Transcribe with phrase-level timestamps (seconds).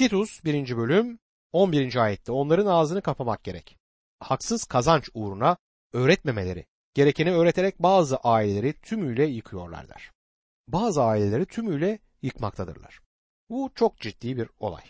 [0.00, 0.76] Titus 1.
[0.76, 1.18] bölüm
[1.52, 1.96] 11.
[1.96, 3.78] ayette onların ağzını kapamak gerek.
[4.20, 5.56] Haksız kazanç uğruna
[5.92, 10.12] öğretmemeleri, gerekeni öğreterek bazı aileleri tümüyle yıkıyorlarlar.
[10.68, 13.00] Bazı aileleri tümüyle yıkmaktadırlar.
[13.50, 14.84] Bu çok ciddi bir olay.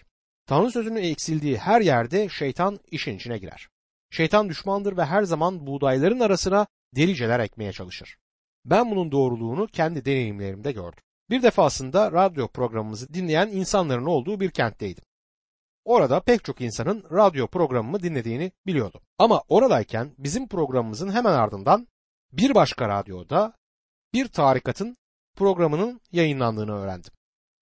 [0.47, 3.69] Tanrı sözünün eksildiği her yerde şeytan işin içine girer.
[4.11, 6.67] Şeytan düşmandır ve her zaman buğdayların arasına
[6.97, 8.17] deliceler ekmeye çalışır.
[8.65, 11.03] Ben bunun doğruluğunu kendi deneyimlerimde gördüm.
[11.31, 15.05] Bir defasında radyo programımızı dinleyen insanların olduğu bir kentteydim.
[15.85, 19.01] Orada pek çok insanın radyo programımı dinlediğini biliyordum.
[19.19, 21.89] Ama oradayken bizim programımızın hemen ardından
[22.33, 23.53] bir başka radyoda
[24.15, 24.97] bir tarikatın
[25.37, 27.13] programının yayınlandığını öğrendim.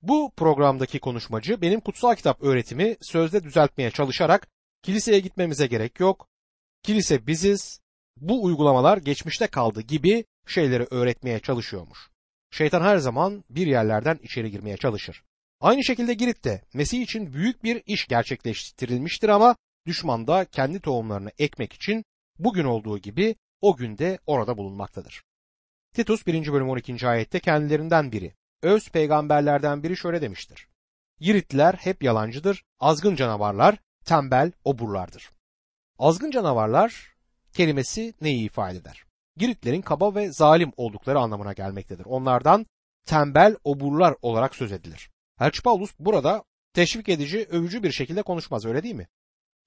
[0.03, 4.49] Bu programdaki konuşmacı benim kutsal kitap öğretimi sözde düzeltmeye çalışarak
[4.83, 6.29] kiliseye gitmemize gerek yok,
[6.83, 7.81] kilise biziz,
[8.17, 12.11] bu uygulamalar geçmişte kaldı gibi şeyleri öğretmeye çalışıyormuş.
[12.51, 15.23] Şeytan her zaman bir yerlerden içeri girmeye çalışır.
[15.61, 19.57] Aynı şekilde Girit'te Mesih için büyük bir iş gerçekleştirilmiştir ama
[19.87, 22.05] düşman da kendi tohumlarını ekmek için
[22.39, 25.23] bugün olduğu gibi o günde orada bulunmaktadır.
[25.95, 26.53] Titus 1.
[26.53, 27.09] bölüm 12.
[27.09, 30.69] ayette kendilerinden biri, öz peygamberlerden biri şöyle demiştir.
[31.21, 35.31] Giritliler hep yalancıdır, azgın canavarlar, tembel oburlardır.
[35.99, 37.15] Azgın canavarlar
[37.53, 39.08] kelimesi neyi ifade eder?
[39.39, 42.05] Giritlerin kaba ve zalim oldukları anlamına gelmektedir.
[42.05, 42.67] Onlardan
[43.07, 45.11] tembel oburlar olarak söz edilir.
[45.41, 49.09] Elçi Paulus burada teşvik edici, övücü bir şekilde konuşmaz öyle değil mi?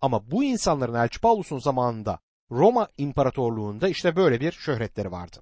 [0.01, 2.19] Ama bu insanların Elçi Paulus'un zamanında
[2.51, 5.41] Roma İmparatorluğunda işte böyle bir şöhretleri vardı.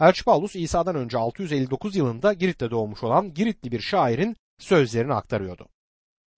[0.00, 5.68] Elçi Paulus İsa'dan önce 659 yılında Girit'te doğmuş olan Giritli bir şairin sözlerini aktarıyordu.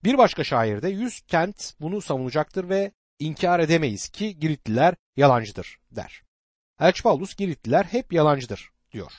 [0.05, 6.23] Bir başka şair de 100 kent bunu savunacaktır ve inkar edemeyiz ki Giritliler yalancıdır der.
[6.81, 9.13] Elçi Paulus Giritliler hep yalancıdır diyor.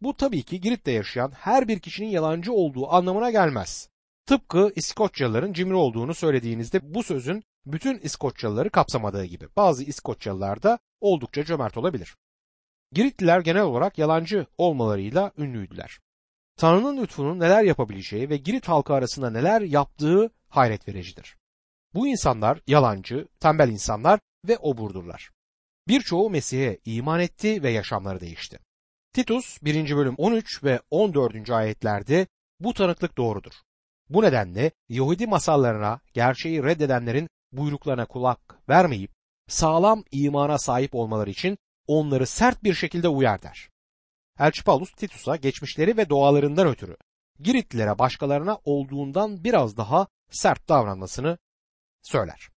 [0.00, 3.88] Bu tabii ki Girit'te yaşayan her bir kişinin yalancı olduğu anlamına gelmez.
[4.26, 11.44] Tıpkı İskoçyalıların cimri olduğunu söylediğinizde bu sözün bütün İskoçyalıları kapsamadığı gibi bazı İskoçyalılar da oldukça
[11.44, 12.16] cömert olabilir.
[12.92, 16.00] Giritliler genel olarak yalancı olmalarıyla ünlüydüler.
[16.56, 21.36] Tanrı'nın lütfunun neler yapabileceği ve Girit halkı arasında neler yaptığı hayret vericidir.
[21.94, 25.33] Bu insanlar yalancı, tembel insanlar ve oburdurlar.
[25.88, 28.58] Birçoğu Mesih'e iman etti ve yaşamları değişti.
[29.12, 29.96] Titus 1.
[29.96, 31.50] bölüm 13 ve 14.
[31.50, 32.26] ayetlerde
[32.60, 33.52] bu tanıklık doğrudur.
[34.08, 39.10] Bu nedenle Yahudi masallarına, gerçeği reddedenlerin buyruklarına kulak vermeyip
[39.48, 43.70] sağlam imana sahip olmaları için onları sert bir şekilde uyar der.
[44.38, 46.96] Elçi Paulus Titus'a geçmişleri ve doğalarından ötürü
[47.40, 51.38] Giritlilere başkalarına olduğundan biraz daha sert davranmasını
[52.02, 52.53] söyler.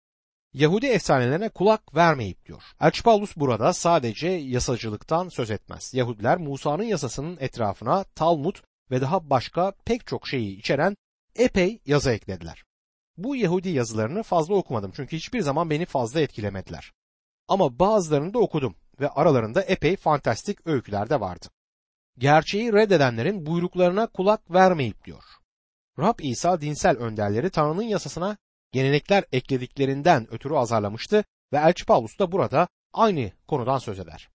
[0.57, 2.63] Yahudi efsanelerine kulak vermeyip diyor.
[2.81, 5.94] Elçi Paulus burada sadece yasacılıktan söz etmez.
[5.94, 8.56] Yahudiler Musa'nın yasasının etrafına Talmud
[8.91, 10.97] ve daha başka pek çok şeyi içeren
[11.35, 12.63] epey yazı eklediler.
[13.18, 16.91] Bu Yahudi yazılarını fazla okumadım çünkü hiçbir zaman beni fazla etkilemediler.
[17.47, 21.45] Ama bazılarını da okudum ve aralarında epey fantastik öyküler de vardı.
[22.18, 25.24] Gerçeği reddedenlerin buyruklarına kulak vermeyip diyor.
[26.00, 28.38] Rab İsa dinsel önderleri Tanrı'nın yasasına
[28.72, 31.24] gelenekler eklediklerinden ötürü azarlamıştı
[31.54, 34.30] ve Elçi Paulus da burada aynı konudan söz eder.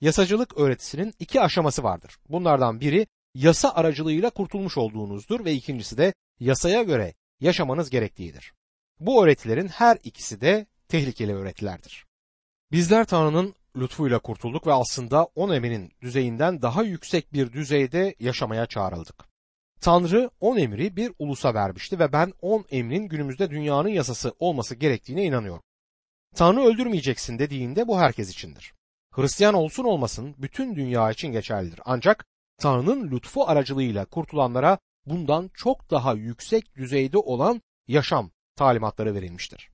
[0.00, 2.16] Yasacılık öğretisinin iki aşaması vardır.
[2.28, 8.52] Bunlardan biri yasa aracılığıyla kurtulmuş olduğunuzdur ve ikincisi de yasaya göre yaşamanız gerektiğidir.
[9.00, 12.06] Bu öğretilerin her ikisi de tehlikeli öğretilerdir.
[12.72, 19.33] Bizler Tanrı'nın lütfuyla kurtulduk ve aslında on eminin düzeyinden daha yüksek bir düzeyde yaşamaya çağrıldık.
[19.84, 25.24] Tanrı on emri bir ulusa vermişti ve ben on emrin günümüzde dünyanın yasası olması gerektiğine
[25.24, 25.62] inanıyorum.
[26.34, 28.72] Tanrı öldürmeyeceksin dediğinde bu herkes içindir.
[29.10, 31.80] Hristiyan olsun olmasın bütün dünya için geçerlidir.
[31.84, 32.24] Ancak
[32.58, 39.70] Tanrı'nın lütfu aracılığıyla kurtulanlara bundan çok daha yüksek düzeyde olan yaşam talimatları verilmiştir.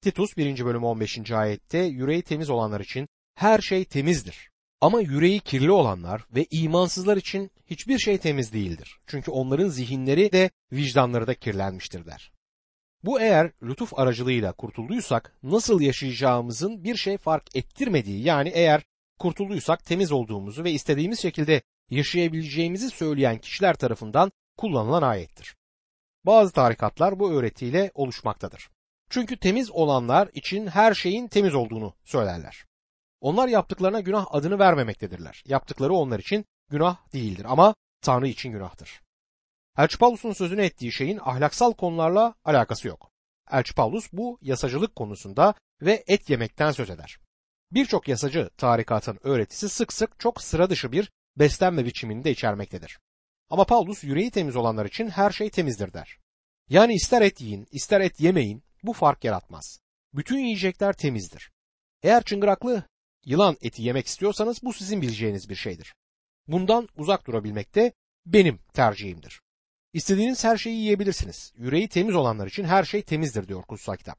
[0.00, 0.64] Titus 1.
[0.64, 1.30] bölüm 15.
[1.30, 4.50] ayette yüreği temiz olanlar için her şey temizdir.
[4.80, 8.98] Ama yüreği kirli olanlar ve imansızlar için hiçbir şey temiz değildir.
[9.06, 12.32] Çünkü onların zihinleri de vicdanları da kirlenmiştir der.
[13.04, 18.82] Bu eğer lütuf aracılığıyla kurtulduysak nasıl yaşayacağımızın bir şey fark ettirmediği yani eğer
[19.18, 25.56] kurtulduysak temiz olduğumuzu ve istediğimiz şekilde yaşayabileceğimizi söyleyen kişiler tarafından kullanılan ayettir.
[26.26, 28.70] Bazı tarikatlar bu öğretiyle oluşmaktadır.
[29.10, 32.67] Çünkü temiz olanlar için her şeyin temiz olduğunu söylerler.
[33.20, 35.42] Onlar yaptıklarına günah adını vermemektedirler.
[35.46, 39.00] Yaptıkları onlar için günah değildir ama Tanrı için günahtır.
[39.78, 43.10] Elçi Paulus'un sözünü ettiği şeyin ahlaksal konularla alakası yok.
[43.50, 47.18] Elçi Paulus bu yasacılık konusunda ve et yemekten söz eder.
[47.72, 52.98] Birçok yasacı tarikatın öğretisi sık sık çok sıra dışı bir beslenme biçimini de içermektedir.
[53.50, 56.18] Ama Paulus yüreği temiz olanlar için her şey temizdir der.
[56.68, 59.80] Yani ister et yiyin, ister et yemeyin bu fark yaratmaz.
[60.14, 61.50] Bütün yiyecekler temizdir.
[62.02, 62.82] Eğer çıngıraklı
[63.24, 65.94] yılan eti yemek istiyorsanız bu sizin bileceğiniz bir şeydir.
[66.48, 67.92] Bundan uzak durabilmek de
[68.26, 69.40] benim tercihimdir.
[69.92, 71.52] İstediğiniz her şeyi yiyebilirsiniz.
[71.56, 74.18] Yüreği temiz olanlar için her şey temizdir diyor kutsal kitap.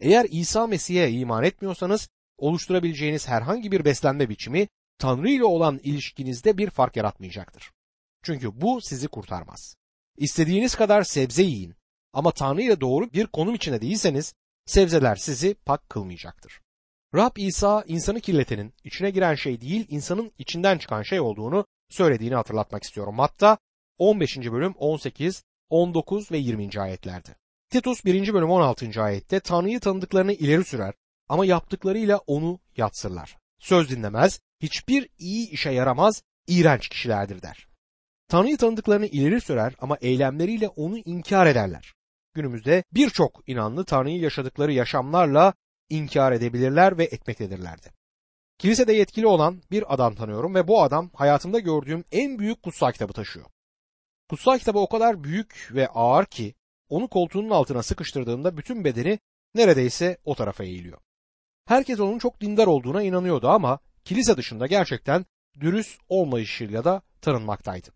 [0.00, 2.08] Eğer İsa Mesih'e iman etmiyorsanız
[2.38, 7.70] oluşturabileceğiniz herhangi bir beslenme biçimi Tanrı ile olan ilişkinizde bir fark yaratmayacaktır.
[8.22, 9.76] Çünkü bu sizi kurtarmaz.
[10.16, 11.74] İstediğiniz kadar sebze yiyin
[12.12, 14.34] ama Tanrı ile doğru bir konum içinde değilseniz
[14.66, 16.60] sebzeler sizi pak kılmayacaktır.
[17.14, 22.82] Rab İsa insanı kirletenin içine giren şey değil insanın içinden çıkan şey olduğunu söylediğini hatırlatmak
[22.82, 23.18] istiyorum.
[23.18, 23.58] Hatta
[23.98, 24.36] 15.
[24.36, 26.68] bölüm 18, 19 ve 20.
[26.80, 27.30] ayetlerde.
[27.70, 28.34] Titus 1.
[28.34, 29.02] bölüm 16.
[29.02, 30.94] ayette Tanrı'yı tanıdıklarını ileri sürer
[31.28, 33.36] ama yaptıklarıyla onu yatsırlar.
[33.58, 37.68] Söz dinlemez, hiçbir iyi işe yaramaz, iğrenç kişilerdir der.
[38.28, 41.94] Tanrı'yı tanıdıklarını ileri sürer ama eylemleriyle onu inkar ederler.
[42.34, 45.54] Günümüzde birçok inanlı Tanrı'yı yaşadıkları yaşamlarla
[45.88, 47.92] inkar edebilirler ve etmektedirlerdi.
[48.58, 53.12] Kilisede yetkili olan bir adam tanıyorum ve bu adam hayatımda gördüğüm en büyük kutsal kitabı
[53.12, 53.46] taşıyor.
[54.28, 56.54] Kutsal kitabı o kadar büyük ve ağır ki
[56.88, 59.18] onu koltuğunun altına sıkıştırdığında bütün bedeni
[59.54, 60.98] neredeyse o tarafa eğiliyor.
[61.64, 65.26] Herkes onun çok dindar olduğuna inanıyordu ama kilise dışında gerçekten
[65.60, 67.88] dürüst olmayışıyla da tanınmaktaydı.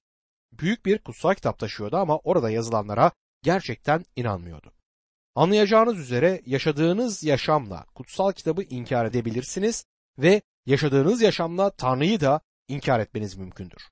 [0.53, 3.13] Büyük bir kutsal kitap taşıyordu ama orada yazılanlara
[3.43, 4.73] gerçekten inanmıyordu.
[5.39, 9.85] Anlayacağınız üzere yaşadığınız yaşamla kutsal kitabı inkar edebilirsiniz
[10.19, 13.89] ve yaşadığınız yaşamla Tanrı'yı da inkar etmeniz mümkündür.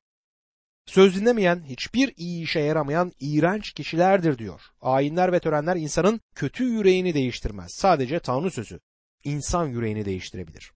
[0.87, 4.61] Söz dinlemeyen, hiçbir iyi işe yaramayan iğrenç kişilerdir diyor.
[4.81, 7.73] Ayinler ve törenler insanın kötü yüreğini değiştirmez.
[7.73, 8.81] Sadece Tanrı sözü
[9.25, 10.73] insan yüreğini değiştirebilir.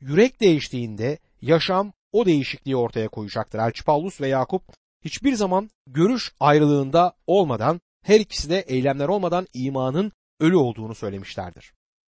[0.00, 3.58] Yürek değiştiğinde yaşam o değişikliği ortaya koyacaktır.
[3.58, 4.62] Elçi Paulus ve Yakup
[5.04, 11.72] hiçbir zaman görüş ayrılığında olmadan her ikisi de eylemler olmadan imanın ölü olduğunu söylemişlerdir.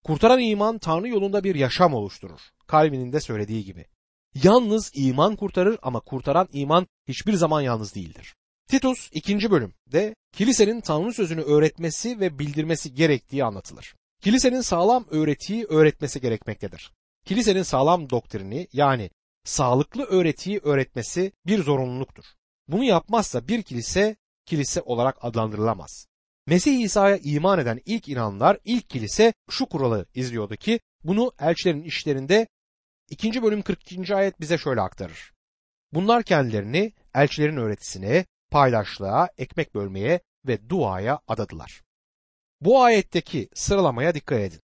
[0.04, 2.40] Kurtaran iman Tanrı yolunda bir yaşam oluşturur.
[2.72, 3.86] Calvin'in de söylediği gibi.
[4.44, 8.36] Yalnız iman kurtarır ama kurtaran iman hiçbir zaman yalnız değildir.
[8.70, 9.52] Titus 2.
[9.52, 13.96] bölümde kilisenin Tanrı sözünü öğretmesi ve bildirmesi gerektiği anlatılır.
[14.22, 16.92] Kilisenin sağlam öğretiyi öğretmesi gerekmektedir.
[17.26, 19.10] Kilisenin sağlam doktrini yani
[19.44, 22.26] sağlıklı öğretiyi öğretmesi bir zorunluluktur.
[22.68, 24.16] Bunu yapmazsa bir kilise
[24.48, 26.08] kilise olarak adlandırılamaz.
[26.48, 32.48] Mesih İsa'ya iman eden ilk inanlar, ilk kilise şu kuralı izliyordu ki bunu elçilerin işlerinde
[33.10, 33.44] 2.
[33.44, 34.16] bölüm 42.
[34.16, 35.34] ayet bize şöyle aktarır.
[35.94, 41.82] Bunlar kendilerini elçilerin öğretisine, paylaşlığa, ekmek bölmeye ve duaya adadılar.
[42.62, 44.62] Bu ayetteki sıralamaya dikkat edin.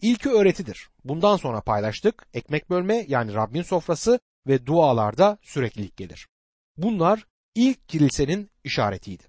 [0.00, 0.88] İlki öğretidir.
[1.04, 6.28] Bundan sonra paylaştık, ekmek bölme yani Rabbin sofrası ve dualarda süreklilik gelir.
[6.76, 9.22] Bunlar ilk kilisenin işaretiydi.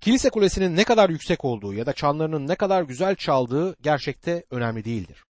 [0.00, 4.84] Kilise kulesinin ne kadar yüksek olduğu ya da çanlarının ne kadar güzel çaldığı gerçekte önemli
[4.84, 5.24] değildir.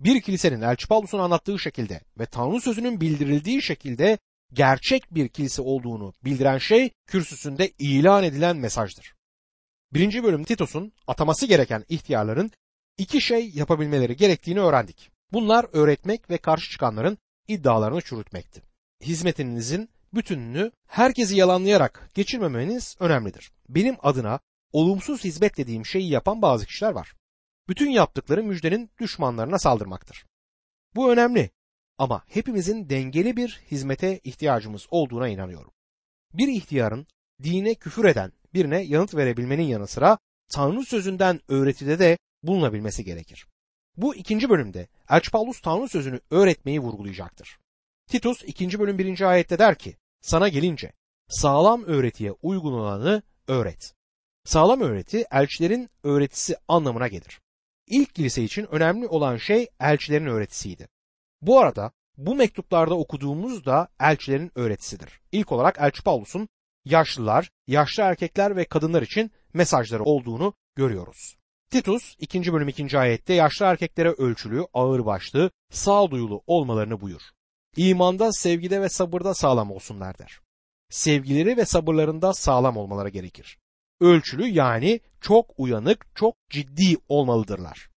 [0.00, 4.18] Bir kilisenin Elçi Paulus'un anlattığı şekilde ve Tanrı sözünün bildirildiği şekilde
[4.52, 9.14] gerçek bir kilise olduğunu bildiren şey kürsüsünde ilan edilen mesajdır.
[9.92, 12.50] Birinci bölüm Titus'un ataması gereken ihtiyarların
[12.98, 15.10] iki şey yapabilmeleri gerektiğini öğrendik.
[15.32, 17.18] Bunlar öğretmek ve karşı çıkanların
[17.48, 18.62] iddialarını çürütmekti.
[19.02, 23.52] Hizmetinizin bütününü herkesi yalanlayarak geçirmemeniz önemlidir.
[23.68, 24.40] Benim adına
[24.72, 27.14] olumsuz hizmet dediğim şeyi yapan bazı kişiler var.
[27.68, 30.24] Bütün yaptıkları müjdenin düşmanlarına saldırmaktır.
[30.94, 31.50] Bu önemli
[31.98, 35.72] ama hepimizin dengeli bir hizmete ihtiyacımız olduğuna inanıyorum.
[36.32, 37.06] Bir ihtiyarın
[37.42, 40.18] dine küfür eden birine yanıt verebilmenin yanı sıra
[40.52, 43.46] Tanrı sözünden öğretide de bulunabilmesi gerekir.
[43.96, 47.58] Bu ikinci bölümde Elçi Paulus Tanrı sözünü öğretmeyi vurgulayacaktır.
[48.06, 48.78] Titus 2.
[48.78, 49.20] bölüm 1.
[49.20, 50.92] ayette der ki, sana gelince
[51.28, 53.94] sağlam öğretiye uygun olanı öğret.
[54.44, 57.40] Sağlam öğreti elçilerin öğretisi anlamına gelir.
[57.86, 60.88] İlk kilise için önemli olan şey elçilerin öğretisiydi.
[61.42, 65.20] Bu arada bu mektuplarda okuduğumuz da elçilerin öğretisidir.
[65.32, 66.48] İlk olarak Elçi Paulus'un
[66.84, 71.36] yaşlılar, yaşlı erkekler ve kadınlar için mesajları olduğunu görüyoruz.
[71.70, 72.52] Titus 2.
[72.52, 72.98] bölüm 2.
[72.98, 77.22] ayette yaşlı erkeklere ölçülü, ağırbaşlı, sağduyulu olmalarını buyur.
[77.76, 80.40] İmanda, sevgide ve sabırda sağlam olsunlar der.
[80.90, 83.58] Sevgileri ve sabırlarında sağlam olmaları gerekir.
[84.00, 87.90] Ölçülü yani çok uyanık, çok ciddi olmalıdırlar.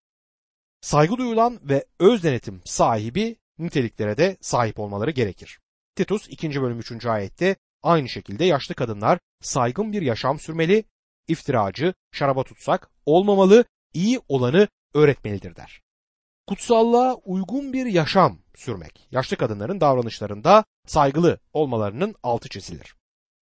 [0.80, 5.60] Saygı duyulan ve öz denetim sahibi niteliklere de sahip olmaları gerekir.
[5.96, 6.62] Titus 2.
[6.62, 7.06] bölüm 3.
[7.06, 10.84] ayette aynı şekilde yaşlı kadınlar saygın bir yaşam sürmeli,
[11.28, 13.64] iftiracı, şaraba tutsak olmamalı,
[13.94, 15.83] iyi olanı öğretmelidir der.
[16.48, 22.94] Kutsallığa uygun bir yaşam sürmek, yaşlı kadınların davranışlarında saygılı olmalarının altı çizilir.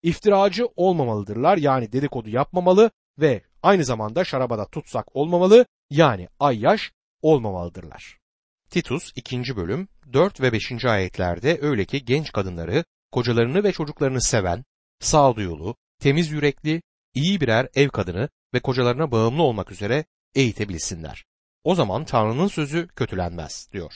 [0.03, 6.93] İftiracı olmamalıdırlar yani dedikodu yapmamalı ve Aynı zamanda şarabada tutsak olmamalı yani ayyaş
[7.23, 8.19] olmamalıdırlar.
[8.71, 9.57] Titus 2.
[9.57, 10.85] bölüm 4 ve 5.
[10.85, 14.65] ayetlerde öyle ki genç kadınları, kocalarını ve çocuklarını seven,
[15.01, 16.83] sağduyulu, temiz yürekli,
[17.15, 20.05] iyi birer ev kadını ve kocalarına bağımlı olmak üzere
[20.35, 21.25] eğitebilsinler.
[21.65, 23.93] O zaman Tanrı'nın sözü kötülenmez diyor.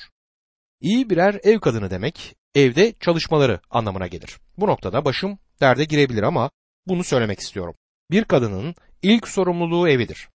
[0.81, 4.39] İyi birer ev kadını demek evde çalışmaları anlamına gelir.
[4.59, 6.51] Bu noktada başım derde girebilir ama
[6.87, 7.75] bunu söylemek istiyorum.
[8.11, 10.29] Bir kadının ilk sorumluluğu evidir.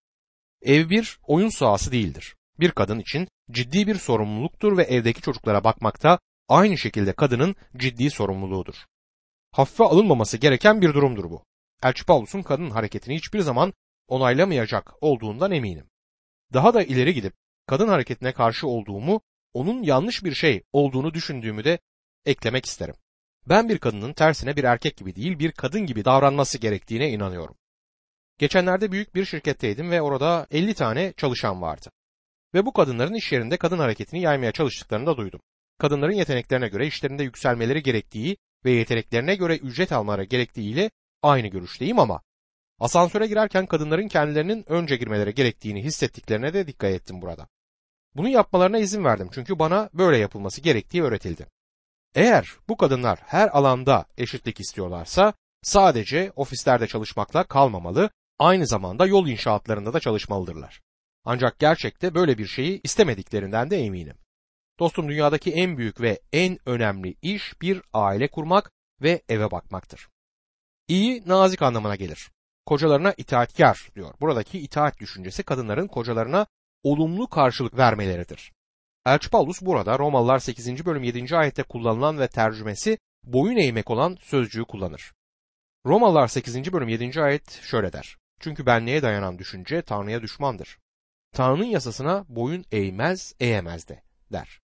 [0.62, 2.36] Ev bir oyun sahası değildir.
[2.60, 8.76] Bir kadın için ciddi bir sorumluluktur ve evdeki çocuklara bakmakta aynı şekilde kadının ciddi sorumluluğudur.
[9.52, 11.44] Hafife alınmaması gereken bir durumdur bu.
[11.84, 13.74] Elçi Paulus'un kadın hareketini hiçbir zaman
[14.08, 15.90] onaylamayacak olduğundan eminim.
[16.54, 17.34] Daha da ileri gidip
[17.66, 19.22] kadın hareketine karşı olduğumu,
[19.54, 21.80] onun yanlış bir şey olduğunu düşündüğümü de
[22.26, 22.96] eklemek isterim.
[23.50, 27.56] Ben bir kadının tersine bir erkek gibi değil bir kadın gibi davranması gerektiğine inanıyorum.
[28.38, 31.92] Geçenlerde büyük bir şirketteydim ve orada 50 tane çalışan vardı.
[32.54, 35.42] Ve bu kadınların iş yerinde kadın hareketini yaymaya çalıştıklarını da duydum.
[35.78, 42.22] Kadınların yeteneklerine göre işlerinde yükselmeleri gerektiği ve yeteneklerine göre ücret almaları gerektiğiyle aynı görüşteyim ama
[42.80, 47.48] asansöre girerken kadınların kendilerinin önce girmeleri gerektiğini hissettiklerine de dikkat ettim burada.
[48.16, 51.48] Bunu yapmalarına izin verdim çünkü bana böyle yapılması gerektiği öğretildi.
[52.16, 59.94] Eğer bu kadınlar her alanda eşitlik istiyorlarsa sadece ofislerde çalışmakla kalmamalı, aynı zamanda yol inşaatlarında
[59.94, 60.82] da çalışmalıdırlar.
[61.26, 64.18] Ancak gerçekte böyle bir şeyi istemediklerinden de eminim.
[64.80, 70.08] Dostum dünyadaki en büyük ve en önemli iş bir aile kurmak ve eve bakmaktır.
[70.88, 72.32] İyi nazik anlamına gelir.
[72.68, 74.14] Kocalarına itaatkar diyor.
[74.22, 76.48] Buradaki itaat düşüncesi kadınların kocalarına
[76.84, 78.52] olumlu karşılık vermeleridir.
[79.06, 80.86] Elçi Paulus burada Romalılar 8.
[80.86, 81.38] bölüm 7.
[81.38, 85.14] ayette kullanılan ve tercümesi boyun eğmek olan sözcüğü kullanır.
[85.86, 86.74] Romalılar 8.
[86.74, 87.22] bölüm 7.
[87.22, 88.18] ayet şöyle der.
[88.40, 90.78] Çünkü benliğe dayanan düşünce Tanrı'ya düşmandır.
[91.34, 94.60] Tanrı'nın yasasına boyun eğmez, eğemez de der.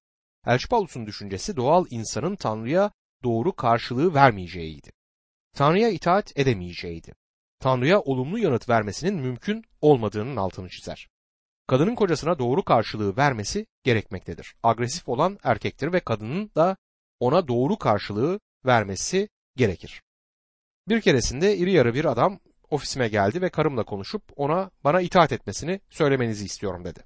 [0.48, 2.92] Elçi Paulus'un düşüncesi doğal insanın Tanrı'ya
[3.24, 4.92] doğru karşılığı vermeyeceğiydi.
[5.54, 7.14] Tanrı'ya itaat edemeyeceğiydi.
[7.64, 11.10] Tanrı'ya olumlu yanıt vermesinin mümkün olmadığının altını çizer.
[11.68, 14.56] Kadının kocasına doğru karşılığı vermesi gerekmektedir.
[14.64, 16.78] Agresif olan erkektir ve kadının da
[17.20, 20.02] ona doğru karşılığı vermesi gerekir.
[20.90, 22.40] Bir keresinde iri yarı bir adam
[22.70, 27.04] ofisime geldi ve karımla konuşup ona bana itaat etmesini söylemenizi istiyorum dedi.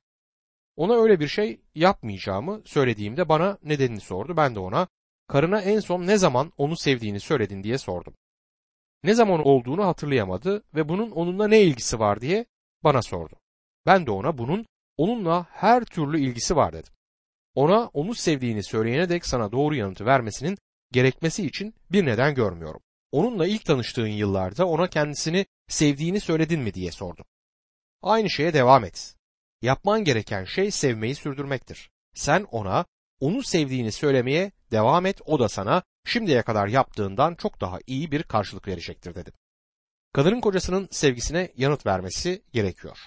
[0.75, 4.37] Ona öyle bir şey yapmayacağımı söylediğimde bana nedenini sordu.
[4.37, 4.87] Ben de ona
[5.27, 8.13] karına en son ne zaman onu sevdiğini söyledin diye sordum.
[9.03, 12.45] Ne zaman olduğunu hatırlayamadı ve bunun onunla ne ilgisi var diye
[12.83, 13.35] bana sordu.
[13.85, 14.65] Ben de ona bunun
[14.97, 16.93] onunla her türlü ilgisi var dedim.
[17.55, 20.57] Ona onu sevdiğini söyleyene dek sana doğru yanıtı vermesinin
[20.91, 22.81] gerekmesi için bir neden görmüyorum.
[23.11, 27.25] Onunla ilk tanıştığın yıllarda ona kendisini sevdiğini söyledin mi diye sordum.
[28.01, 29.15] Aynı şeye devam et.
[29.61, 31.89] Yapman gereken şey sevmeyi sürdürmektir.
[32.13, 32.85] Sen ona
[33.19, 38.23] onu sevdiğini söylemeye devam et o da sana şimdiye kadar yaptığından çok daha iyi bir
[38.23, 39.33] karşılık verecektir dedim.
[40.13, 42.97] Kadının kocasının sevgisine yanıt vermesi gerekiyor.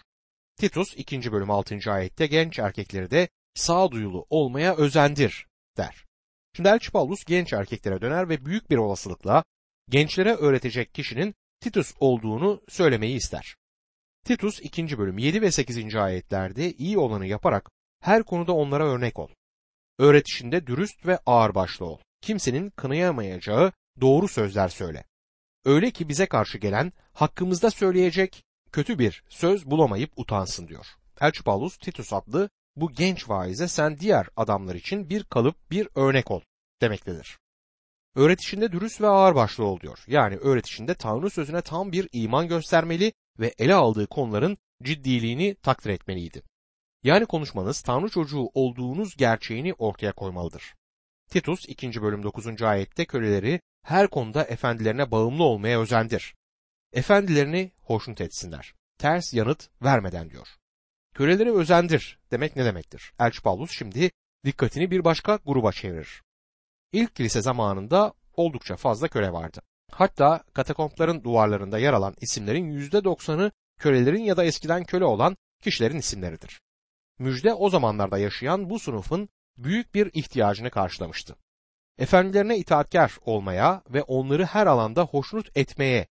[0.57, 1.33] Titus 2.
[1.33, 1.79] bölüm 6.
[1.87, 6.05] ayette genç erkekleri de sağduyulu olmaya özendir der.
[6.57, 9.45] Şimdi Elçi Paulus genç erkeklere döner ve büyük bir olasılıkla
[9.89, 13.57] gençlere öğretecek kişinin Titus olduğunu söylemeyi ister.
[14.25, 14.99] Titus 2.
[14.99, 15.95] bölüm 7 ve 8.
[15.95, 19.29] ayetlerde iyi olanı yaparak her konuda onlara örnek ol.
[19.99, 21.99] Öğretişinde dürüst ve ağırbaşlı ol.
[22.21, 25.05] Kimsenin kınayamayacağı doğru sözler söyle.
[25.65, 30.87] Öyle ki bize karşı gelen hakkımızda söyleyecek kötü bir söz bulamayıp utansın diyor.
[31.21, 36.31] Elçi Paulus Titus adlı bu genç vaize sen diğer adamlar için bir kalıp bir örnek
[36.31, 36.41] ol
[36.81, 37.39] demektedir.
[38.15, 39.99] Öğretişinde dürüst ve ağırbaşlı ol diyor.
[40.07, 46.43] Yani öğretişinde Tanrı sözüne tam bir iman göstermeli ve ele aldığı konuların ciddiliğini takdir etmeliydi.
[47.03, 50.75] Yani konuşmanız Tanrı çocuğu olduğunuz gerçeğini ortaya koymalıdır.
[51.31, 52.03] Titus 2.
[52.03, 52.63] bölüm 9.
[52.63, 56.35] ayette köleleri her konuda efendilerine bağımlı olmaya özendir.
[56.93, 58.75] Efendilerini hoşnut etsinler.
[58.99, 60.49] Ters yanıt vermeden diyor.
[61.15, 63.13] Köleleri özendir demek ne demektir?
[63.19, 64.11] Elçi Paulus şimdi
[64.45, 66.23] dikkatini bir başka gruba çevirir.
[66.93, 69.63] İlk kilise zamanında oldukça fazla köle vardı.
[69.91, 76.61] Hatta katakompların duvarlarında yer alan isimlerin %90'ı kölelerin ya da eskiden köle olan kişilerin isimleridir.
[77.19, 79.29] Müjde o zamanlarda yaşayan bu sınıfın
[79.65, 81.37] büyük bir ihtiyacını karşılamıştı.
[81.99, 86.07] Efendilerine itaatkar olmaya ve onları her alanda hoşnut etmeye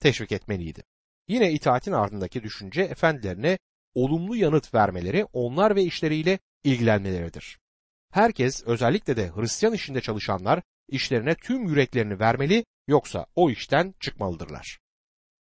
[0.00, 0.82] teşvik etmeliydi.
[1.28, 3.58] Yine itaatin ardındaki düşünce efendilerine
[3.94, 7.58] olumlu yanıt vermeleri, onlar ve işleriyle ilgilenmeleridir.
[8.10, 14.78] Herkes özellikle de Hristiyan işinde çalışanlar işlerine tüm yüreklerini vermeli yoksa o işten çıkmalıdırlar.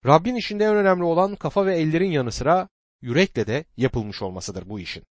[0.06, 2.70] Rabbin işinde en önemli olan kafa ve ellerin yanı sıra
[3.02, 5.04] yürekle de yapılmış olmasıdır bu işin.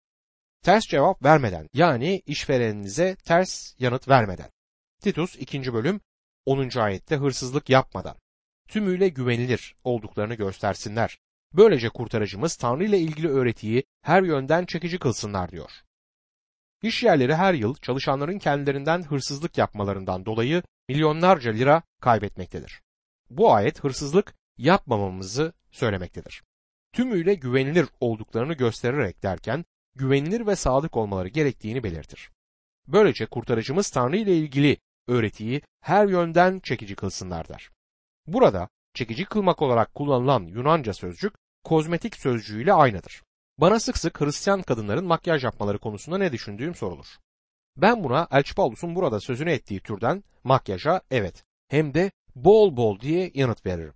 [0.65, 4.51] Ters cevap vermeden yani işvereninize ters yanıt vermeden.
[5.03, 5.73] Titus 2.
[5.73, 6.01] bölüm
[6.47, 6.79] 10.
[6.79, 8.17] ayette hırsızlık yapmadan
[8.69, 11.19] tümüyle güvenilir olduklarını göstersinler.
[11.53, 15.71] Böylece kurtarıcımız Tanrı ile ilgili öğretiyi her yönden çekici kılsınlar diyor.
[16.83, 22.83] İş yerleri her yıl çalışanların kendilerinden hırsızlık yapmalarından dolayı milyonlarca lira kaybetmektedir.
[23.31, 26.43] Bu ayet hırsızlık yapmamamızı söylemektedir.
[26.93, 32.31] Tümüyle güvenilir olduklarını göstererek derken güvenilir ve sadık olmaları gerektiğini belirtir.
[32.87, 34.77] Böylece kurtarıcımız Tanrı ile ilgili
[35.09, 37.71] öğretiyi her yönden çekici kılsınlar der.
[38.27, 41.35] Burada çekici kılmak olarak kullanılan Yunanca sözcük
[41.65, 43.23] kozmetik sözcüğüyle aynıdır.
[43.59, 47.07] Bana sık sık Hristiyan kadınların makyaj yapmaları konusunda ne düşündüğüm sorulur.
[47.77, 53.31] Ben buna Elçi Paulus'un burada sözünü ettiği türden makyaja evet hem de bol bol diye
[53.35, 53.95] yanıt veririm.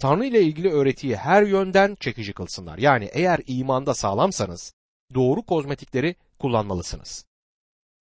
[0.00, 2.78] Tanrı ile ilgili öğretiyi her yönden çekici kılsınlar.
[2.78, 4.72] Yani eğer imanda sağlamsanız
[5.14, 7.26] doğru kozmetikleri kullanmalısınız.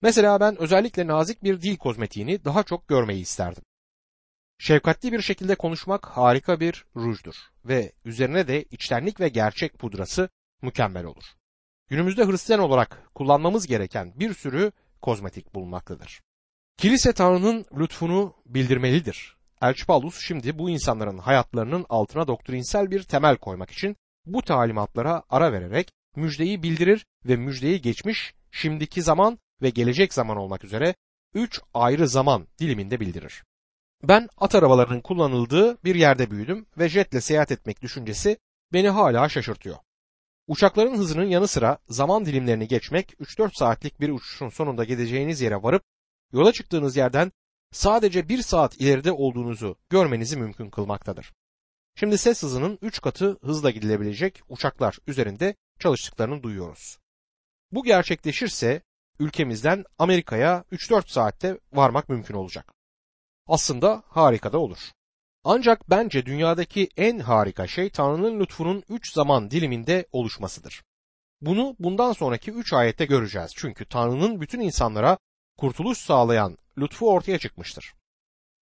[0.01, 3.63] Mesela ben özellikle nazik bir dil kozmetiğini daha çok görmeyi isterdim.
[4.57, 7.35] Şefkatli bir şekilde konuşmak harika bir rujdur
[7.65, 10.29] ve üzerine de içtenlik ve gerçek pudrası
[10.61, 11.23] mükemmel olur.
[11.89, 14.71] Günümüzde Hristiyan olarak kullanmamız gereken bir sürü
[15.01, 16.21] kozmetik bulunmaktadır.
[16.77, 19.37] Kilise Tanrı'nın lütfunu bildirmelidir.
[19.61, 25.53] Elçi Paulus şimdi bu insanların hayatlarının altına doktrinsel bir temel koymak için bu talimatlara ara
[25.53, 30.95] vererek müjdeyi bildirir ve müjdeyi geçmiş, şimdiki zaman ve gelecek zaman olmak üzere
[31.33, 33.43] üç ayrı zaman diliminde bildirir.
[34.03, 38.37] Ben at arabalarının kullanıldığı bir yerde büyüdüm ve jetle seyahat etmek düşüncesi
[38.73, 39.77] beni hala şaşırtıyor.
[40.47, 45.83] Uçakların hızının yanı sıra zaman dilimlerini geçmek 3-4 saatlik bir uçuşun sonunda gideceğiniz yere varıp
[46.33, 47.31] yola çıktığınız yerden
[47.71, 51.33] sadece bir saat ileride olduğunuzu görmenizi mümkün kılmaktadır.
[51.95, 56.99] Şimdi ses hızının 3 katı hızla gidilebilecek uçaklar üzerinde çalıştıklarını duyuyoruz.
[57.71, 58.81] Bu gerçekleşirse
[59.19, 62.73] ülkemizden Amerika'ya 3-4 saatte varmak mümkün olacak.
[63.47, 64.91] Aslında harika da olur.
[65.43, 70.83] Ancak bence dünyadaki en harika şey Tanrı'nın lütfunun üç zaman diliminde oluşmasıdır.
[71.41, 73.51] Bunu bundan sonraki üç ayette göreceğiz.
[73.55, 75.17] Çünkü Tanrı'nın bütün insanlara
[75.57, 77.93] kurtuluş sağlayan lütfu ortaya çıkmıştır.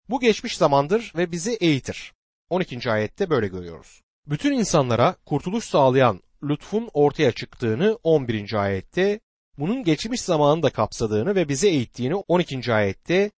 [0.09, 2.13] Bu geçmiş zamandır ve bizi eğitir.
[2.49, 2.91] 12.
[2.91, 4.01] ayette böyle görüyoruz.
[4.27, 8.53] Bütün insanlara kurtuluş sağlayan lütfun ortaya çıktığını 11.
[8.53, 9.19] ayette,
[9.57, 12.73] bunun geçmiş zamanı da kapsadığını ve bizi eğittiğini 12.
[12.73, 13.31] ayette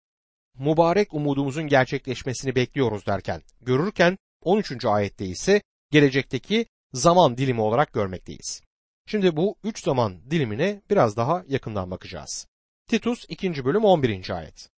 [0.58, 4.84] mübarek umudumuzun gerçekleşmesini bekliyoruz derken görürken 13.
[4.84, 8.62] ayette ise gelecekteki zaman dilimi olarak görmekteyiz.
[9.06, 12.46] Şimdi bu üç zaman dilimine biraz daha yakından bakacağız.
[12.88, 13.64] Titus 2.
[13.64, 14.30] bölüm 11.
[14.30, 14.70] ayet.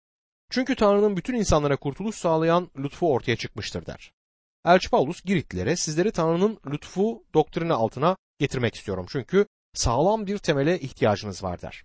[0.50, 4.12] Çünkü Tanrı'nın bütün insanlara kurtuluş sağlayan lütfu ortaya çıkmıştır der.
[4.64, 11.42] Elçi Paulus Giritlilere sizleri Tanrı'nın lütfu doktrini altına getirmek istiyorum çünkü sağlam bir temele ihtiyacınız
[11.42, 11.84] var der.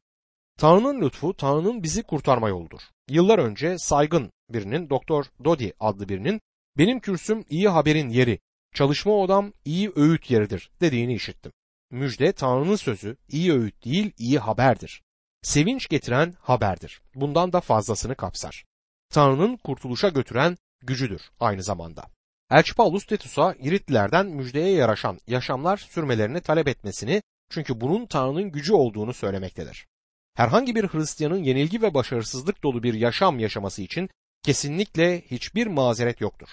[0.57, 2.79] Tanrı'nın lütfu Tanrı'nın bizi kurtarma yoludur.
[3.09, 6.41] Yıllar önce saygın birinin Doktor Dodi adlı birinin
[6.77, 8.39] benim kürsüm iyi haberin yeri,
[8.73, 11.51] çalışma odam iyi öğüt yeridir dediğini işittim.
[11.91, 15.01] Müjde Tanrı'nın sözü iyi öğüt değil iyi haberdir.
[15.41, 17.01] Sevinç getiren haberdir.
[17.15, 18.65] Bundan da fazlasını kapsar.
[19.09, 22.14] Tanrı'nın kurtuluşa götüren gücüdür aynı zamanda.
[22.55, 29.13] Elçi Paulus Titus'a Giritlilerden müjdeye yaraşan yaşamlar sürmelerini talep etmesini çünkü bunun Tanrı'nın gücü olduğunu
[29.13, 29.87] söylemektedir
[30.35, 34.09] herhangi bir Hristiyanın yenilgi ve başarısızlık dolu bir yaşam yaşaması için
[34.43, 36.47] kesinlikle hiçbir mazeret yoktur.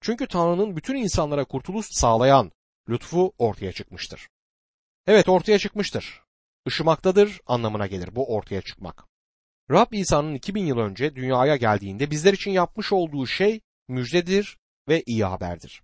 [0.00, 2.52] Çünkü Tanrı'nın bütün insanlara kurtuluş sağlayan
[2.88, 4.28] lütfu ortaya çıkmıştır.
[5.06, 6.22] Evet ortaya çıkmıştır.
[6.66, 9.04] Işımaktadır anlamına gelir bu ortaya çıkmak.
[9.70, 15.24] Rab İsa'nın 2000 yıl önce dünyaya geldiğinde bizler için yapmış olduğu şey müjdedir ve iyi
[15.24, 15.82] haberdir.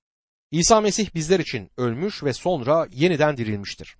[0.50, 3.96] İsa Mesih bizler için ölmüş ve sonra yeniden dirilmiştir.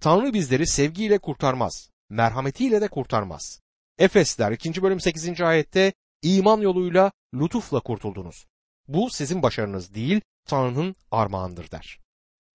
[0.00, 3.60] Tanrı bizleri sevgiyle kurtarmaz merhametiyle de kurtarmaz.
[3.98, 4.82] Efesler 2.
[4.82, 5.40] bölüm 8.
[5.40, 8.46] ayette iman yoluyla lütufla kurtuldunuz.
[8.88, 11.98] Bu sizin başarınız değil, Tanrı'nın armağandır der.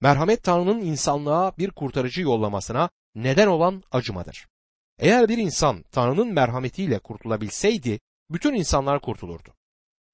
[0.01, 4.47] Merhamet Tanrı'nın insanlığa bir kurtarıcı yollamasına neden olan acımadır.
[4.99, 9.53] Eğer bir insan Tanrı'nın merhametiyle kurtulabilseydi, bütün insanlar kurtulurdu.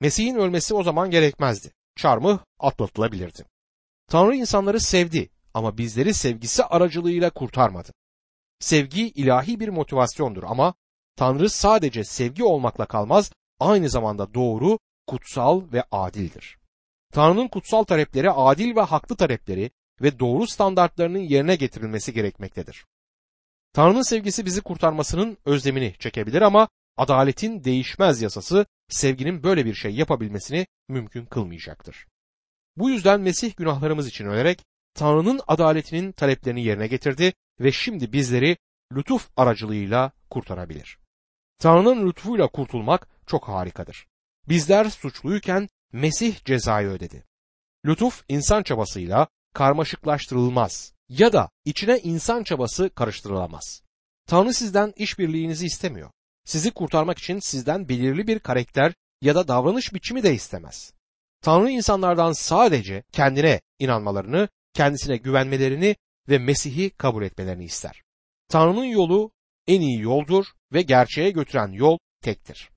[0.01, 1.71] Mesih'in ölmesi o zaman gerekmezdi.
[1.95, 3.45] Çarmıh atlatılabilirdi.
[4.07, 7.93] Tanrı insanları sevdi ama bizleri sevgisi aracılığıyla kurtarmadı.
[8.59, 10.73] Sevgi ilahi bir motivasyondur ama
[11.15, 16.57] Tanrı sadece sevgi olmakla kalmaz, aynı zamanda doğru, kutsal ve adildir.
[17.13, 22.85] Tanrı'nın kutsal talepleri adil ve haklı talepleri ve doğru standartlarının yerine getirilmesi gerekmektedir.
[23.73, 30.67] Tanrı'nın sevgisi bizi kurtarmasının özlemini çekebilir ama adaletin değişmez yasası sevginin böyle bir şey yapabilmesini
[30.89, 32.07] mümkün kılmayacaktır.
[32.77, 38.57] Bu yüzden Mesih günahlarımız için ölerek Tanrı'nın adaletinin taleplerini yerine getirdi ve şimdi bizleri
[38.95, 40.99] lütuf aracılığıyla kurtarabilir.
[41.59, 44.07] Tanrı'nın lütfuyla kurtulmak çok harikadır.
[44.49, 47.23] Bizler suçluyken Mesih cezayı ödedi.
[47.85, 53.81] Lütuf insan çabasıyla karmaşıklaştırılmaz ya da içine insan çabası karıştırılamaz.
[54.27, 56.11] Tanrı sizden işbirliğinizi istemiyor.
[56.45, 60.93] Sizi kurtarmak için sizden belirli bir karakter ya da davranış biçimi de istemez.
[61.41, 65.95] Tanrı insanlardan sadece kendine inanmalarını, kendisine güvenmelerini
[66.29, 68.01] ve Mesih'i kabul etmelerini ister.
[68.49, 69.31] Tanrı'nın yolu
[69.67, 72.69] en iyi yoldur ve gerçeğe götüren yol tektir.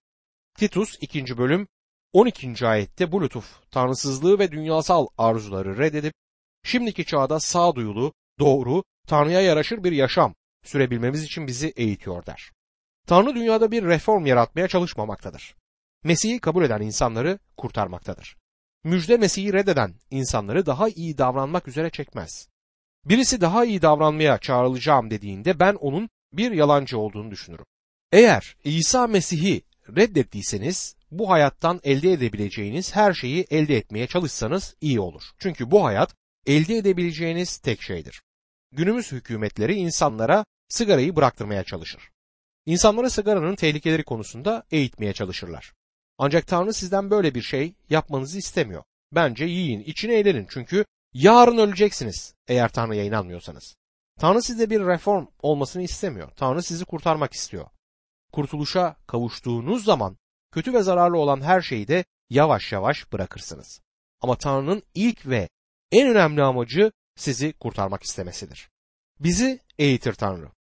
[0.59, 1.39] Titus 2.
[1.39, 1.69] bölüm
[2.13, 2.67] 12.
[2.67, 6.15] ayette bu lütuf tanrısızlığı ve dünyasal arzuları reddedip
[6.65, 12.51] şimdiki çağda sağduyulu, doğru, Tanrı'ya yaraşır bir yaşam sürebilmemiz için bizi eğitiyor der.
[13.09, 15.55] Tanrı dünyada bir reform yaratmaya çalışmamaktadır.
[16.05, 18.37] Mesih'i kabul eden insanları kurtarmaktadır.
[18.85, 22.49] Müjde Mesih'i reddeden insanları daha iyi davranmak üzere çekmez.
[23.05, 27.65] Birisi daha iyi davranmaya çağrılacağım dediğinde ben onun bir yalancı olduğunu düşünürüm.
[28.13, 29.63] Eğer İsa Mesih'i
[29.97, 35.23] reddettiyseniz bu hayattan elde edebileceğiniz her şeyi elde etmeye çalışsanız iyi olur.
[35.39, 36.15] Çünkü bu hayat
[36.47, 38.23] elde edebileceğiniz tek şeydir.
[38.73, 42.11] Günümüz hükümetleri insanlara sigarayı bıraktırmaya çalışır.
[42.69, 45.73] İnsanları sigaranın tehlikeleri konusunda eğitmeye çalışırlar.
[46.19, 48.83] Ancak Tanrı sizden böyle bir şey yapmanızı istemiyor.
[49.13, 53.77] Bence yiyin, içine eğlenin çünkü yarın öleceksiniz eğer Tanrı'ya inanmıyorsanız.
[54.21, 56.31] Tanrı sizde bir reform olmasını istemiyor.
[56.37, 57.67] Tanrı sizi kurtarmak istiyor.
[58.33, 60.17] Kurtuluşa kavuştuğunuz zaman
[60.53, 63.81] kötü ve zararlı olan her şeyi de yavaş yavaş bırakırsınız.
[64.21, 65.49] Ama Tanrı'nın ilk ve
[65.93, 68.71] en önemli amacı sizi kurtarmak istemesidir.
[69.21, 70.58] Bizi eğitir Tanrı.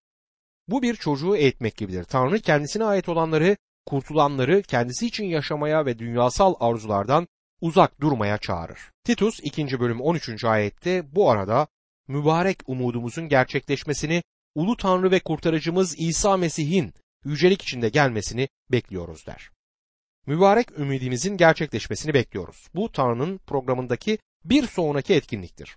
[0.68, 2.04] Bu bir çocuğu eğitmek gibidir.
[2.04, 7.28] Tanrı kendisine ait olanları, kurtulanları kendisi için yaşamaya ve dünyasal arzulardan
[7.60, 8.78] uzak durmaya çağırır.
[9.04, 9.80] Titus 2.
[9.80, 10.44] bölüm 13.
[10.44, 11.66] ayette bu arada
[12.08, 14.22] mübarek umudumuzun gerçekleşmesini
[14.54, 19.50] Ulu Tanrı ve kurtarıcımız İsa Mesih'in yücelik içinde gelmesini bekliyoruz der.
[20.26, 22.68] Mübarek ümidimizin gerçekleşmesini bekliyoruz.
[22.74, 25.76] Bu Tanrı'nın programındaki bir sonraki etkinliktir.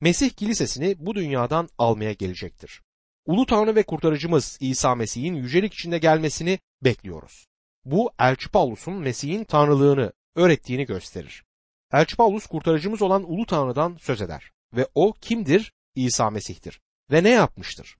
[0.00, 2.82] Mesih kilisesini bu dünyadan almaya gelecektir.
[3.26, 7.46] Ulu Tanrı ve kurtarıcımız İsa Mesih'in yücelik içinde gelmesini bekliyoruz.
[7.84, 11.44] Bu Elçi Paulus'un Mesih'in tanrılığını öğrettiğini gösterir.
[11.92, 15.72] Elçi Paulus kurtarıcımız olan Ulu Tanrı'dan söz eder ve o kimdir?
[15.94, 16.80] İsa Mesih'tir
[17.10, 17.96] ve ne yapmıştır?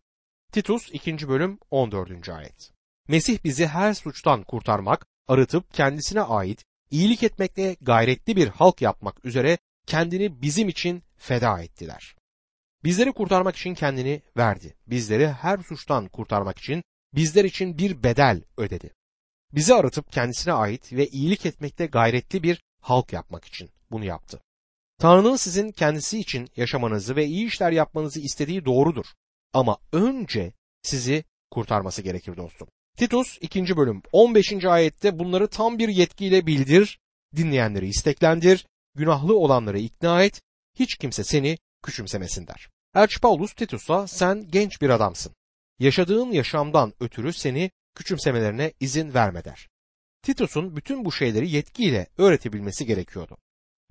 [0.53, 1.29] Titus 2.
[1.29, 2.29] bölüm 14.
[2.29, 2.73] ayet.
[3.09, 9.59] Mesih bizi her suçtan kurtarmak, arıtıp kendisine ait iyilik etmekle gayretli bir halk yapmak üzere
[9.87, 12.15] kendini bizim için feda ettiler.
[12.85, 14.75] Bizleri kurtarmak için kendini verdi.
[14.87, 16.83] Bizleri her suçtan kurtarmak için
[17.15, 18.91] bizler için bir bedel ödedi.
[19.53, 24.41] Bizi arıtıp kendisine ait ve iyilik etmekte gayretli bir halk yapmak için bunu yaptı.
[24.99, 29.07] Tanrı'nın sizin kendisi için yaşamanızı ve iyi işler yapmanızı istediği doğrudur.
[29.53, 32.69] Ama önce sizi kurtarması gerekir dostum.
[32.97, 33.77] Titus 2.
[33.77, 34.65] bölüm 15.
[34.65, 37.01] ayette bunları tam bir yetkiyle bildir,
[37.37, 40.43] dinleyenleri isteklendir, günahlı olanları ikna et,
[40.79, 42.69] hiç kimse seni küçümsemesin der.
[42.95, 45.35] Elçi Paulus Titus'a sen genç bir adamsın.
[45.79, 49.69] Yaşadığın yaşamdan ötürü seni küçümsemelerine izin verme der.
[50.23, 53.39] Titus'un bütün bu şeyleri yetkiyle öğretebilmesi gerekiyordu.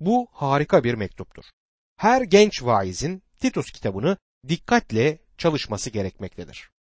[0.00, 1.44] Bu harika bir mektuptur.
[1.96, 4.16] Her genç vaizin Titus kitabını
[4.48, 6.70] dikkatle çalışması gerekmektedir.